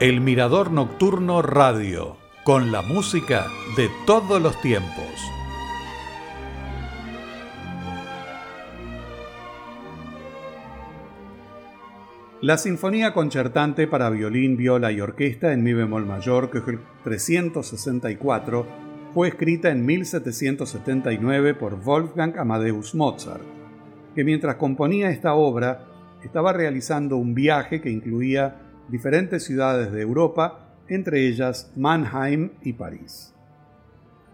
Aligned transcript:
El 0.00 0.22
Mirador 0.22 0.70
Nocturno 0.70 1.42
Radio, 1.42 2.16
con 2.42 2.72
la 2.72 2.80
música 2.80 3.48
de 3.76 3.90
todos 4.06 4.40
los 4.40 4.58
tiempos. 4.62 5.04
La 12.40 12.56
Sinfonía 12.56 13.12
Concertante 13.12 13.86
para 13.86 14.08
violín, 14.08 14.56
viola 14.56 14.90
y 14.90 15.02
orquesta 15.02 15.52
en 15.52 15.62
mi 15.62 15.74
bemol 15.74 16.06
mayor, 16.06 16.50
que 16.50 16.60
es 16.60 16.68
el 16.68 16.78
364, 17.04 18.66
fue 19.12 19.28
escrita 19.28 19.68
en 19.68 19.84
1779 19.84 21.52
por 21.52 21.78
Wolfgang 21.78 22.38
Amadeus 22.38 22.94
Mozart, 22.94 23.44
que 24.14 24.24
mientras 24.24 24.56
componía 24.56 25.10
esta 25.10 25.34
obra 25.34 25.88
estaba 26.22 26.54
realizando 26.54 27.18
un 27.18 27.34
viaje 27.34 27.82
que 27.82 27.90
incluía 27.90 28.69
diferentes 28.90 29.44
ciudades 29.44 29.92
de 29.92 30.02
Europa, 30.02 30.76
entre 30.88 31.26
ellas 31.26 31.72
Mannheim 31.76 32.52
y 32.62 32.72
París. 32.72 33.34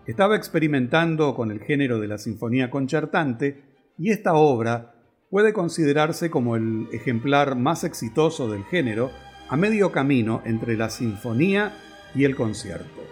Estaba 0.07 0.37
experimentando 0.37 1.35
con 1.35 1.51
el 1.51 1.61
género 1.61 1.99
de 2.01 2.09
la 2.09 2.19
sinfonía 2.19 2.71
concertante 2.71 3.65
y 3.99 4.11
esta 4.11 4.35
obra 4.35 4.95
puede 5.31 5.53
considerarse 5.53 6.31
como 6.31 6.57
el 6.57 6.89
ejemplar 6.93 7.57
más 7.57 7.85
exitoso 7.85 8.49
del 8.49 8.65
género 8.65 9.11
a 9.49 9.57
medio 9.57 9.93
camino 9.93 10.43
entre 10.45 10.77
la 10.77 10.91
sinfonía 10.91 11.77
y 12.15 12.25
el 12.25 12.37
concierto. 12.37 13.03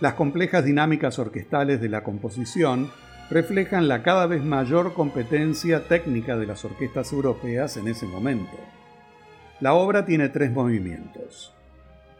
Las 0.00 0.14
complejas 0.14 0.64
dinámicas 0.64 1.18
orquestales 1.18 1.80
de 1.80 1.88
la 1.88 2.04
composición 2.04 2.90
reflejan 3.30 3.88
la 3.88 4.02
cada 4.02 4.26
vez 4.26 4.44
mayor 4.44 4.94
competencia 4.94 5.88
técnica 5.88 6.36
de 6.36 6.46
las 6.46 6.64
orquestas 6.64 7.12
europeas 7.12 7.76
en 7.76 7.88
ese 7.88 8.06
momento. 8.06 8.56
La 9.60 9.72
obra 9.72 10.04
tiene 10.04 10.28
tres 10.28 10.52
movimientos. 10.52 11.54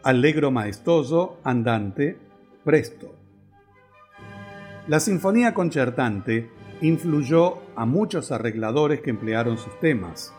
Allegro 0.01 0.49
maestoso, 0.49 1.37
andante, 1.43 2.17
presto. 2.63 3.13
La 4.87 4.99
sinfonía 4.99 5.53
concertante 5.53 6.49
influyó 6.81 7.59
a 7.75 7.85
muchos 7.85 8.31
arregladores 8.31 9.01
que 9.01 9.11
emplearon 9.11 9.59
sus 9.59 9.79
temas. 9.79 10.33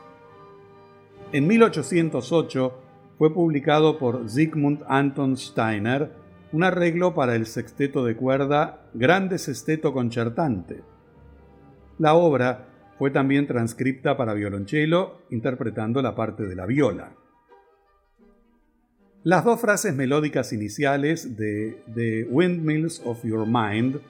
En 1.30 1.46
1808 1.46 2.74
fue 3.16 3.32
publicado 3.32 3.98
por 3.98 4.28
Sigmund 4.28 4.82
Anton 4.88 5.36
Steiner 5.36 6.10
un 6.50 6.64
arreglo 6.64 7.14
para 7.14 7.36
el 7.36 7.46
sexteto 7.46 8.04
de 8.04 8.16
cuerda 8.16 8.80
Grande 8.94 9.38
Sesteto 9.38 9.92
Concertante. 9.92 10.82
La 11.98 12.14
obra 12.14 12.67
fue 12.98 13.10
también 13.10 13.46
transcripta 13.46 14.16
para 14.16 14.34
violonchelo, 14.34 15.22
interpretando 15.30 16.02
la 16.02 16.14
parte 16.14 16.44
de 16.46 16.56
la 16.56 16.66
viola. 16.66 17.12
Las 19.22 19.44
dos 19.44 19.60
frases 19.60 19.94
melódicas 19.94 20.52
iniciales 20.52 21.36
de 21.36 21.82
The 21.94 22.26
Windmills 22.30 23.02
of 23.04 23.24
Your 23.24 23.46
Mind, 23.46 24.00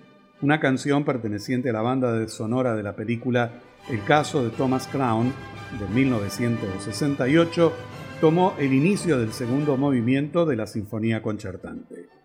una 0.41 0.61
canción 0.61 1.05
perteneciente 1.05 1.71
a 1.71 1.73
la 1.73 1.83
banda 1.83 2.27
sonora 2.29 2.77
de 2.77 2.83
la 2.83 2.95
película 2.95 3.61
El 3.91 4.05
caso 4.05 4.45
de 4.45 4.51
Thomas 4.51 4.87
Crown 4.87 5.33
de 5.79 5.95
1968, 5.95 7.73
tomó 8.21 8.55
el 8.59 8.73
inicio 8.73 9.19
del 9.19 9.33
segundo 9.33 9.77
movimiento 9.77 10.45
de 10.45 10.57
la 10.57 10.67
Sinfonía 10.67 11.23
Concertante. 11.23 12.18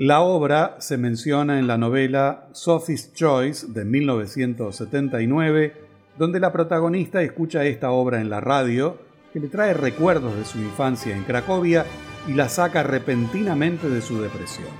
La 0.00 0.22
obra 0.22 0.76
se 0.78 0.96
menciona 0.96 1.58
en 1.58 1.66
la 1.66 1.76
novela 1.76 2.48
Sophie's 2.52 3.12
Choice 3.12 3.66
de 3.68 3.84
1979, 3.84 5.74
donde 6.16 6.40
la 6.40 6.50
protagonista 6.52 7.20
escucha 7.20 7.66
esta 7.66 7.90
obra 7.90 8.22
en 8.22 8.30
la 8.30 8.40
radio, 8.40 8.96
que 9.30 9.40
le 9.40 9.48
trae 9.48 9.74
recuerdos 9.74 10.34
de 10.38 10.46
su 10.46 10.56
infancia 10.56 11.14
en 11.14 11.24
Cracovia 11.24 11.84
y 12.26 12.32
la 12.32 12.48
saca 12.48 12.82
repentinamente 12.82 13.90
de 13.90 14.00
su 14.00 14.22
depresión. 14.22 14.70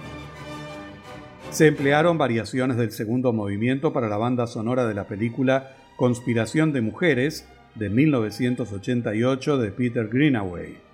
Se 1.50 1.66
emplearon 1.66 2.16
variaciones 2.16 2.78
del 2.78 2.90
segundo 2.90 3.34
movimiento 3.34 3.92
para 3.92 4.08
la 4.08 4.16
banda 4.16 4.46
sonora 4.46 4.86
de 4.86 4.94
la 4.94 5.04
película 5.04 5.76
Conspiración 5.96 6.72
de 6.72 6.80
Mujeres 6.80 7.46
de 7.74 7.90
1988 7.90 9.58
de 9.58 9.70
Peter 9.70 10.08
Greenaway. 10.08 10.89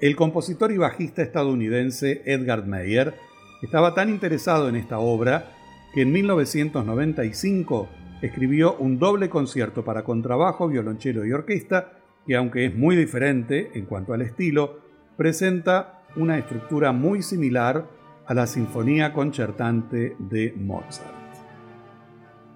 El 0.00 0.14
compositor 0.14 0.72
y 0.72 0.76
bajista 0.76 1.22
estadounidense 1.22 2.20
Edgar 2.26 2.66
Meyer 2.66 3.14
estaba 3.62 3.94
tan 3.94 4.10
interesado 4.10 4.68
en 4.68 4.76
esta 4.76 4.98
obra 4.98 5.56
que 5.94 6.02
en 6.02 6.12
1995 6.12 7.88
escribió 8.20 8.76
un 8.76 8.98
doble 8.98 9.30
concierto 9.30 9.86
para 9.86 10.04
contrabajo, 10.04 10.68
violonchelo 10.68 11.24
y 11.24 11.32
orquesta 11.32 11.92
que 12.26 12.36
aunque 12.36 12.66
es 12.66 12.74
muy 12.74 12.94
diferente 12.94 13.70
en 13.74 13.86
cuanto 13.86 14.12
al 14.12 14.20
estilo, 14.20 14.80
presenta 15.16 16.02
una 16.16 16.36
estructura 16.36 16.92
muy 16.92 17.22
similar 17.22 17.88
a 18.26 18.34
la 18.34 18.46
Sinfonía 18.46 19.14
Concertante 19.14 20.14
de 20.18 20.52
Mozart. 20.56 21.14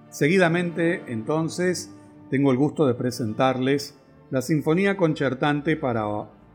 Seguidamente, 0.09 1.03
entonces, 1.07 1.95
tengo 2.29 2.51
el 2.51 2.57
gusto 2.57 2.85
de 2.85 2.93
presentarles 2.93 3.97
la 4.29 4.41
Sinfonía 4.41 4.97
Concertante 4.97 5.77
para 5.77 6.05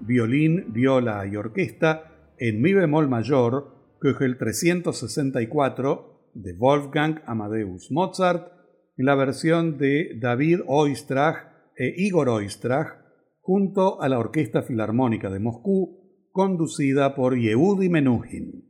violín, 0.00 0.72
viola 0.72 1.26
y 1.26 1.36
orquesta 1.36 2.34
en 2.38 2.60
mi 2.60 2.72
bemol 2.72 3.08
mayor, 3.08 3.76
el 4.20 4.38
364 4.38 6.30
de 6.34 6.52
Wolfgang 6.52 7.22
Amadeus 7.26 7.90
Mozart, 7.90 8.52
en 8.96 9.04
la 9.04 9.14
versión 9.14 9.78
de 9.78 10.16
David 10.20 10.60
Oistrach 10.66 11.48
e 11.76 11.92
Igor 11.96 12.28
Oistrach, 12.28 12.98
junto 13.40 14.00
a 14.00 14.08
la 14.08 14.18
Orquesta 14.18 14.62
Filarmónica 14.62 15.28
de 15.28 15.40
Moscú, 15.40 16.28
conducida 16.30 17.14
por 17.14 17.36
Yehudi 17.36 17.88
Menuhin. 17.88 18.65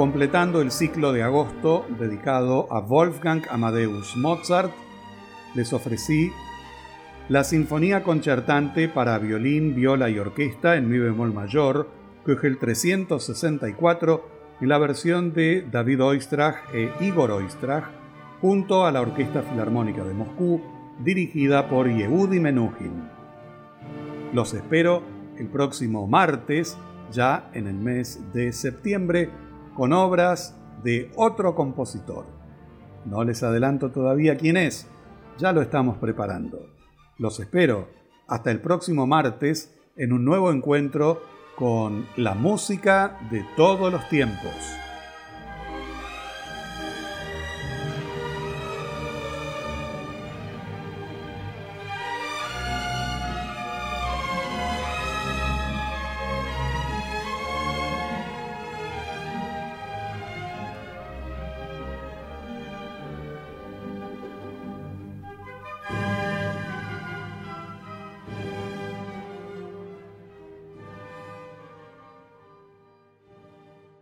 Completando 0.00 0.62
el 0.62 0.70
ciclo 0.70 1.12
de 1.12 1.22
agosto 1.22 1.84
dedicado 1.98 2.72
a 2.72 2.80
Wolfgang 2.80 3.42
Amadeus 3.50 4.16
Mozart, 4.16 4.72
les 5.54 5.74
ofrecí 5.74 6.32
la 7.28 7.44
Sinfonía 7.44 8.02
Concertante 8.02 8.88
para 8.88 9.18
violín, 9.18 9.74
viola 9.74 10.08
y 10.08 10.18
orquesta 10.18 10.76
en 10.76 10.88
mi 10.88 10.96
bemol 10.98 11.34
mayor, 11.34 11.90
el 12.26 12.58
364, 12.58 14.28
en 14.62 14.68
la 14.70 14.78
versión 14.78 15.34
de 15.34 15.66
David 15.70 16.02
Oistrach 16.02 16.56
e 16.72 16.90
Igor 17.00 17.32
Oistrach, 17.32 17.84
junto 18.40 18.86
a 18.86 18.92
la 18.92 19.02
Orquesta 19.02 19.42
Filarmónica 19.42 20.02
de 20.02 20.14
Moscú, 20.14 20.62
dirigida 21.04 21.68
por 21.68 21.86
Yehudi 21.86 22.40
Menuhin. 22.40 23.06
Los 24.32 24.54
espero 24.54 25.02
el 25.36 25.48
próximo 25.48 26.06
martes, 26.06 26.78
ya 27.12 27.50
en 27.52 27.66
el 27.66 27.74
mes 27.74 28.32
de 28.32 28.54
septiembre, 28.54 29.28
con 29.74 29.92
obras 29.92 30.56
de 30.82 31.10
otro 31.16 31.54
compositor. 31.54 32.26
No 33.04 33.24
les 33.24 33.42
adelanto 33.42 33.90
todavía 33.90 34.36
quién 34.36 34.56
es, 34.56 34.86
ya 35.38 35.52
lo 35.52 35.62
estamos 35.62 35.98
preparando. 35.98 36.68
Los 37.18 37.40
espero 37.40 37.88
hasta 38.26 38.50
el 38.50 38.60
próximo 38.60 39.06
martes 39.06 39.74
en 39.96 40.12
un 40.12 40.24
nuevo 40.24 40.52
encuentro 40.52 41.22
con 41.56 42.06
la 42.16 42.34
música 42.34 43.18
de 43.30 43.44
todos 43.56 43.92
los 43.92 44.08
tiempos. 44.08 44.54